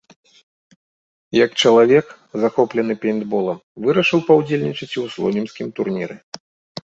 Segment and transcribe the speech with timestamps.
[1.45, 2.05] Як чалавек,
[2.45, 6.15] захоплены пейнтболам, вырашыў паўдзельнічаць і ў слонімскім турніры.